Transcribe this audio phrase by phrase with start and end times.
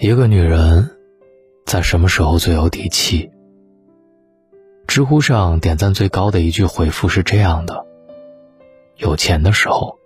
[0.00, 0.88] 一个女人
[1.66, 3.32] 在什么时候最有底气？
[4.86, 7.84] 知乎上点赞最高的一句回复是这样的
[8.96, 9.98] ：“有钱的时候，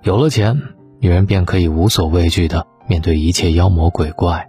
[0.00, 0.62] 有了钱，
[0.98, 4.48] 女人便可以无所畏惧的面对一切妖魔鬼怪。”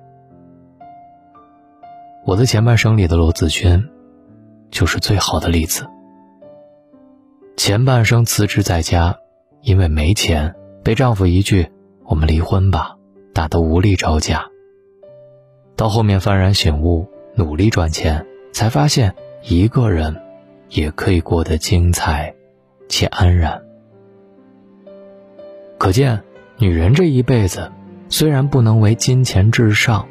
[2.25, 3.89] 我的前半生里的罗子君，
[4.71, 5.85] 就是最好的例子。
[7.57, 9.17] 前半生辞职在家，
[9.61, 10.55] 因为没钱，
[10.85, 11.69] 被丈夫一句
[12.07, 12.94] “我们离婚吧”。
[13.35, 14.45] 打得无力招架。
[15.75, 19.13] 到后面幡然醒悟，努力赚钱，才发现
[19.43, 20.15] 一个人
[20.69, 22.33] 也可以过得精彩
[22.87, 23.61] 且安然。
[25.77, 26.23] 可见，
[26.57, 27.73] 女人这一辈子
[28.07, 30.07] 虽然不能为金钱至上，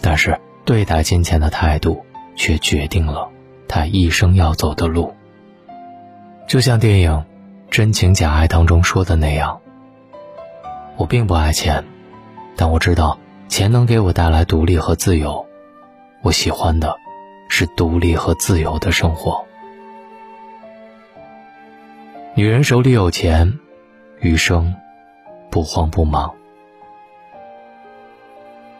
[0.00, 3.30] 但是对待金钱的态度却决定了
[3.68, 5.14] 她一生要走的路。
[6.48, 7.12] 就像电影
[7.70, 9.60] 《真情假爱》当中说的那样
[10.98, 11.84] ：“我并不爱钱。”
[12.56, 13.18] 但我知道，
[13.48, 15.46] 钱能给我带来独立和自由。
[16.22, 16.96] 我喜欢的，
[17.48, 19.44] 是独立和自由的生活。
[22.34, 23.58] 女人手里有钱，
[24.20, 24.74] 余生
[25.50, 26.34] 不慌不忙。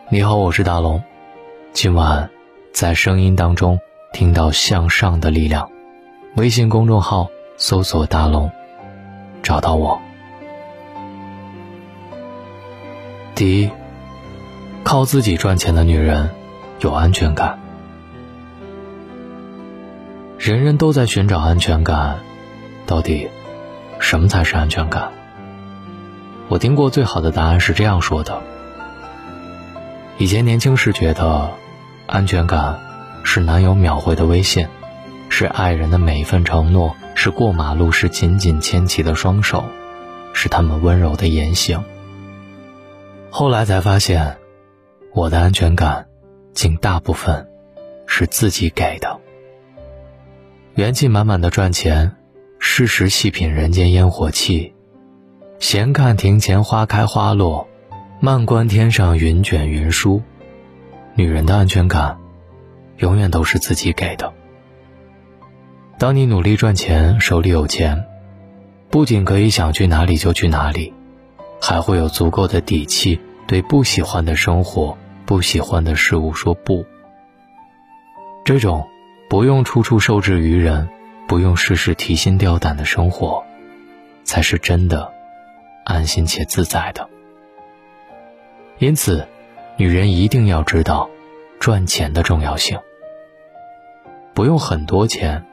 [0.09, 1.01] 你好，我是大龙。
[1.73, 2.29] 今晚
[2.73, 3.79] 在声音当中
[4.11, 5.69] 听到向上的力量，
[6.35, 8.49] 微信公众号搜索“大龙”，
[9.43, 10.01] 找到我。
[13.37, 13.69] 第一，
[14.83, 16.31] 靠自己赚钱的女人
[16.79, 17.59] 有安全感。
[20.39, 22.17] 人人都在寻找安全感，
[22.87, 23.29] 到底
[23.99, 25.11] 什么才是安全感？
[26.47, 28.41] 我听过最好的答案是这样说的：
[30.17, 31.51] 以前年轻时觉得，
[32.07, 32.79] 安全感
[33.23, 34.67] 是男友秒回的微信，
[35.29, 39.63] 是爱人的每一份承诺，是过马路时紧紧牵起的双手，
[40.33, 41.83] 是他们温柔的言行。
[43.29, 44.37] 后来才发现，
[45.13, 46.07] 我的安全感，
[46.53, 47.47] 竟大部分
[48.07, 49.19] 是自己给的。
[50.75, 52.15] 元气满满的赚钱，
[52.57, 54.73] 适时细品人间烟火气，
[55.59, 57.67] 闲看庭前花开花落，
[58.19, 60.21] 慢观天上云卷云舒。
[61.13, 62.17] 女人的安全感，
[62.97, 64.33] 永远都是自己给的。
[65.99, 68.05] 当你努力赚钱，手里有钱，
[68.89, 70.93] 不仅可以想去哪里就去哪里。
[71.59, 76.85] 还会有足够的底气，对不喜欢的生活、不喜欢的事物说不。
[78.43, 78.87] 这种
[79.29, 80.89] 不用处处受制于人，
[81.27, 83.43] 不用事事提心吊胆的生活，
[84.23, 85.11] 才是真的
[85.85, 87.09] 安心且自在的。
[88.79, 89.27] 因此，
[89.77, 91.09] 女人一定要知道
[91.59, 92.77] 赚钱的重要性。
[94.33, 95.43] 不用很多钱，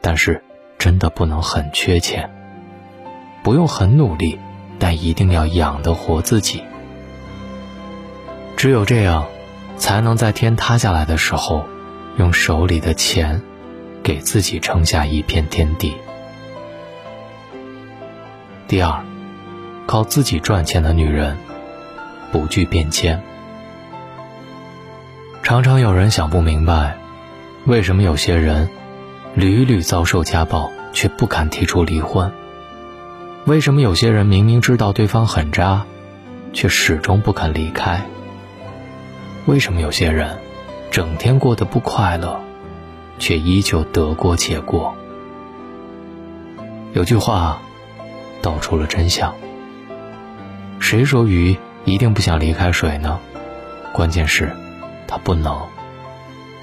[0.00, 0.42] 但是
[0.78, 2.28] 真的不能很缺钱。
[3.42, 4.38] 不用很努力。
[4.76, 6.62] 但一定要养得活自己，
[8.56, 9.26] 只有这样，
[9.76, 11.66] 才能在天塌下来的时候，
[12.16, 13.42] 用手里的钱，
[14.02, 15.94] 给自己撑下一片天地。
[18.66, 19.04] 第二，
[19.86, 21.36] 靠自己赚钱的女人，
[22.32, 23.22] 不惧变迁。
[25.42, 26.96] 常常有人想不明白，
[27.66, 28.70] 为什么有些人，
[29.34, 32.32] 屡屡遭受家暴，却不敢提出离婚。
[33.44, 35.84] 为什么有些人明明知道对方很渣，
[36.54, 38.02] 却始终不肯离开？
[39.46, 40.38] 为什么有些人
[40.90, 42.40] 整天过得不快乐，
[43.18, 44.94] 却依旧得过且过？
[46.94, 47.60] 有句话
[48.40, 49.34] 道出了真相：
[50.78, 53.20] 谁说鱼一定不想离开水呢？
[53.92, 54.50] 关键是，
[55.06, 55.60] 它不能。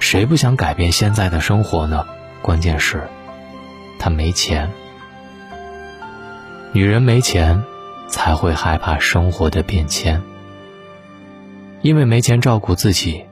[0.00, 2.04] 谁不想改变现在的生活呢？
[2.42, 3.08] 关键是，
[4.00, 4.68] 他没钱。
[6.72, 7.62] 女人没钱，
[8.08, 10.20] 才会害怕生活的变迁。
[11.82, 13.24] 因为没钱照顾自己，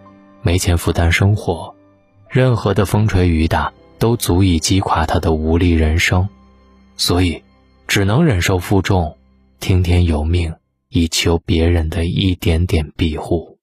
[0.43, 1.75] 没钱负担生活，
[2.29, 6.29] 任何的风吹雨打都足以击垮他的无力人生，
[6.97, 7.43] 所以
[7.87, 9.17] 只能忍受负重，
[9.61, 10.53] 听天由命，
[10.89, 13.57] 以求别人的一点点庇护。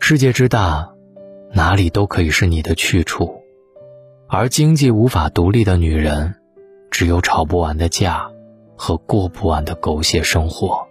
[0.00, 0.90] 世界之大，
[1.52, 3.42] 哪里都可以是你的去处，
[4.26, 6.34] 而经济无法独立的女人。
[6.90, 8.30] 只有吵不完的架，
[8.76, 10.86] 和过不完的狗血生活。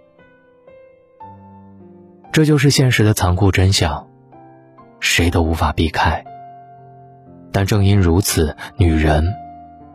[2.31, 4.07] 这就是现实的残酷真相，
[4.99, 6.23] 谁都无法避开。
[7.51, 9.33] 但正因如此，女人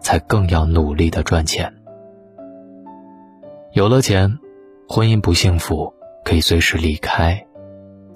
[0.00, 1.73] 才更要努力的赚钱。
[3.73, 4.38] 有了钱，
[4.88, 5.94] 婚姻不幸福
[6.25, 7.47] 可以随时离开；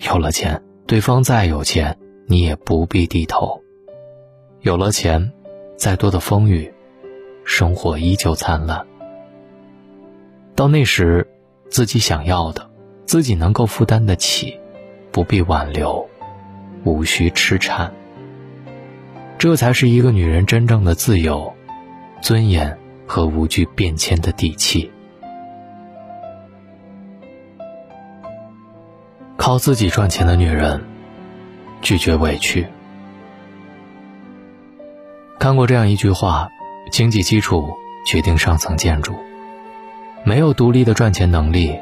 [0.00, 3.62] 有了钱，对方再有钱，你也不必低头；
[4.60, 5.32] 有了钱，
[5.76, 6.72] 再多的风雨。
[7.42, 8.86] 生活依旧灿烂。
[10.54, 11.26] 到那时，
[11.70, 12.69] 自己想要的，
[13.10, 14.60] 自己能够负担得起，
[15.10, 16.08] 不必挽留，
[16.84, 17.92] 无需痴缠。
[19.36, 21.52] 这才是一个女人真正的自由、
[22.22, 22.78] 尊严
[23.08, 24.92] 和无惧变迁的底气。
[29.36, 30.80] 靠自己赚钱的女人，
[31.82, 32.64] 拒绝委屈。
[35.40, 36.48] 看过这样一句话：
[36.92, 37.74] 经济基础
[38.06, 39.16] 决定上层建筑，
[40.22, 41.76] 没有独立的赚钱能力，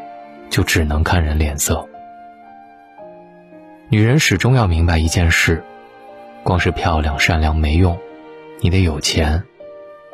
[0.50, 1.86] 就只能看人脸色。
[3.88, 5.62] 女人始终要明白一件事：
[6.42, 7.98] 光是漂亮、善良没用，
[8.60, 9.42] 你得有钱，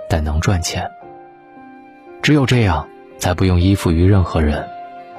[0.09, 0.91] 得能赚钱。
[2.23, 2.89] 只有这样，
[3.19, 4.69] 才不用依附于任何人，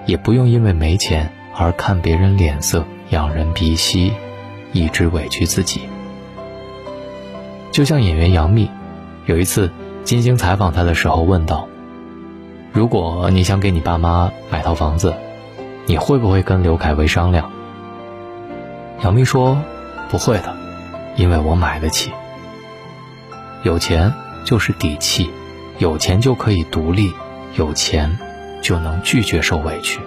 [0.05, 1.31] 也不用因为没钱。
[1.57, 4.13] 而看别人脸色，仰人鼻息，
[4.73, 5.83] 一直委屈自己。
[7.71, 8.69] 就像演员杨幂，
[9.25, 9.71] 有一次
[10.03, 11.69] 金星采访她的时候问道
[12.75, 15.15] ：“如果你想给你爸妈买套房子，
[15.85, 17.49] 你会不会跟刘恺威商量？”
[19.01, 19.57] 杨幂说
[20.11, 20.53] ：“不会的，
[21.15, 22.11] 因为我买得起。
[23.63, 24.13] 有钱
[24.43, 25.29] 就是底气，
[25.77, 27.13] 有钱就可以独立，
[27.55, 28.19] 有钱
[28.61, 30.01] 就能拒绝受委屈。”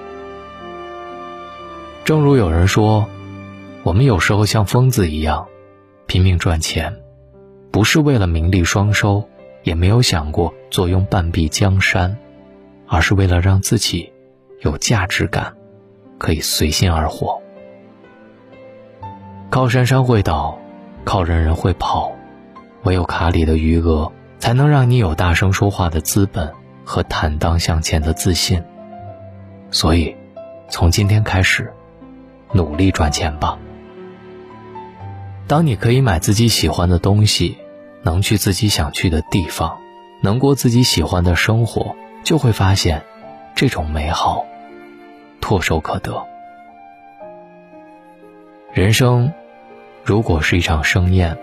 [2.04, 3.08] 正如有人说，
[3.82, 5.46] 我们有时候像疯子一样，
[6.04, 6.98] 拼命赚钱，
[7.70, 9.26] 不是为了名利双收，
[9.62, 12.18] 也没有想过坐拥半壁江山，
[12.88, 14.12] 而是为了让自己
[14.60, 15.54] 有价值感，
[16.18, 17.40] 可以随心而活。
[19.50, 20.58] 靠山山会倒，
[21.04, 22.12] 靠人人会跑，
[22.82, 26.52] 唯有卡里的余额，才能让你有大声说话的资本
[26.84, 28.62] 和坦荡向前的自信。
[29.70, 30.16] 所以，
[30.68, 31.72] 从今天开始。
[32.50, 33.58] 努力赚钱吧。
[35.46, 37.58] 当你可以买自己喜欢的东西，
[38.02, 39.76] 能去自己想去的地方，
[40.22, 41.94] 能过自己喜欢的生活，
[42.24, 43.02] 就会发现，
[43.54, 44.44] 这种美好，
[45.40, 46.26] 唾手可得。
[48.72, 49.32] 人生，
[50.04, 51.36] 如果是一场盛宴，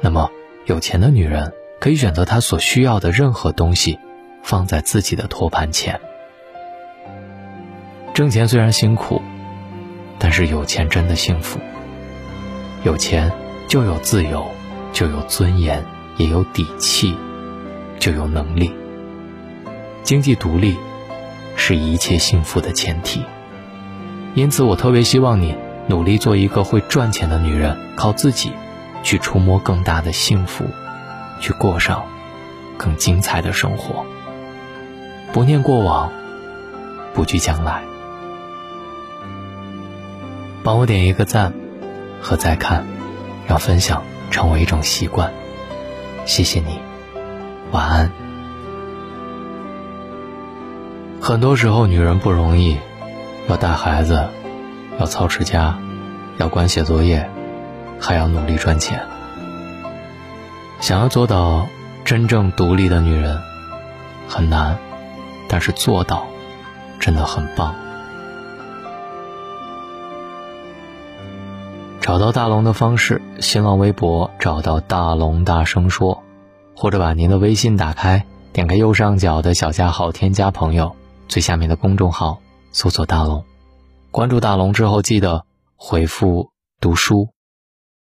[0.00, 0.30] 那么
[0.64, 3.98] 有钱的女人可以选择她所需要的任何东西，
[4.42, 6.00] 放在自己的托盘前。
[8.14, 9.22] 挣钱虽然辛苦。
[10.18, 11.60] 但是有钱真的幸福。
[12.84, 13.30] 有钱
[13.68, 14.46] 就有自由，
[14.90, 15.84] 就有尊严，
[16.16, 17.14] 也有底气，
[17.98, 18.74] 就有能力。
[20.06, 20.78] 经济独立，
[21.56, 23.24] 是一切幸福的前提。
[24.36, 25.56] 因此，我特别希望你
[25.88, 28.52] 努力做一个会赚钱的女人，靠自己
[29.02, 30.64] 去触摸更大的幸福，
[31.40, 32.06] 去过上
[32.78, 34.06] 更精彩的生活。
[35.32, 36.12] 不念过往，
[37.12, 37.82] 不惧将来。
[40.62, 41.52] 帮我点一个赞
[42.22, 42.86] 和再看，
[43.48, 45.32] 让分享成为一种习惯。
[46.26, 46.78] 谢谢你，
[47.72, 48.25] 晚安。
[51.26, 52.78] 很多时候，女人不容易，
[53.48, 54.28] 要带孩子，
[55.00, 55.76] 要操持家，
[56.38, 57.28] 要管写作业，
[57.98, 59.02] 还要努力赚钱。
[60.78, 61.66] 想要做到
[62.04, 63.42] 真正独立的女人
[64.28, 64.78] 很难，
[65.48, 66.28] 但是做到
[67.00, 67.74] 真的很棒。
[72.00, 76.22] 找到大龙的方式：新浪微博找到大龙，大声说，
[76.76, 80.94] 或者把您的微信打开，点开右上角的小加号，添加朋友，
[81.28, 82.40] 最下面的公众号
[82.72, 83.44] 搜索大龙，
[84.10, 87.30] 关注大龙之后记得回复读书。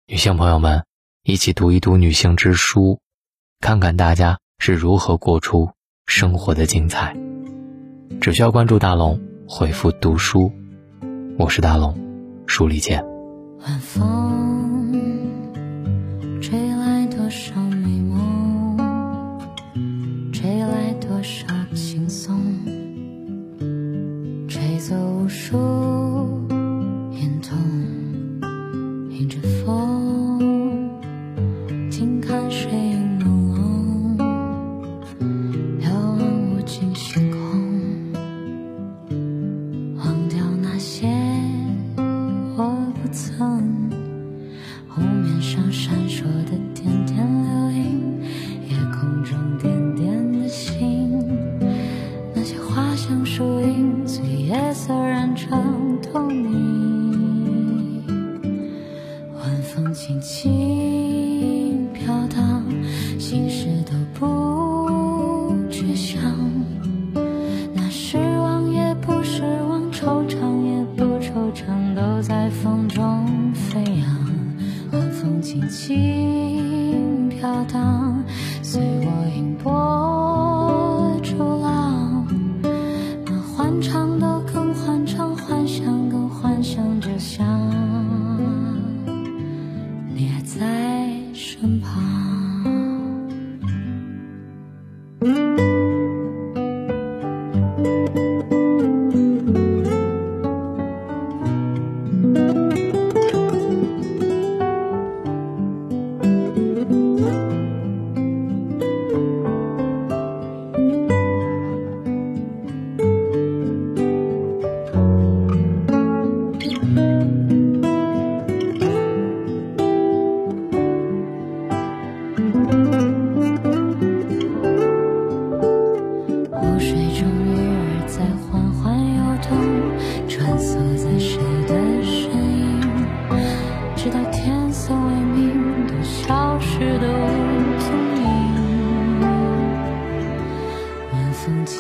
[0.07, 0.85] 女性朋友们，
[1.23, 2.99] 一起读一读女性之书，
[3.59, 5.69] 看看大家是如何过出
[6.05, 7.15] 生活的精彩。
[8.19, 10.51] 只需要关注大龙，回复读书，
[11.37, 11.97] 我是大龙，
[12.47, 13.05] 书里见。
[13.59, 14.50] 晚风
[29.51, 29.80] 迎
[73.71, 74.05] 飞扬。
[74.91, 78.21] 晚风轻轻飘荡，
[78.61, 79.71] 随我迎波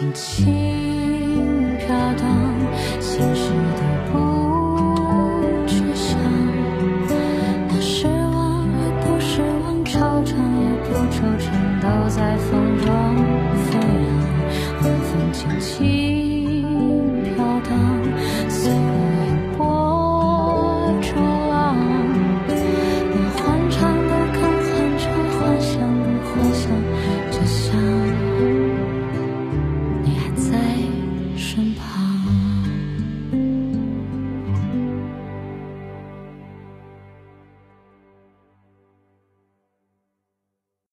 [0.01, 2.55] 轻轻飘荡，
[2.99, 3.40] 心。